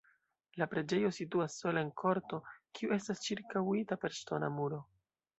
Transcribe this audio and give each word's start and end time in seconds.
La 0.61 0.67
preĝejo 0.69 1.09
situas 1.17 1.57
sola 1.63 1.83
en 1.87 1.91
korto, 2.03 2.39
kiu 2.79 2.95
estas 2.95 3.21
ĉirkaŭita 3.27 3.99
per 4.05 4.17
ŝtona 4.21 4.51
muro. 4.55 4.81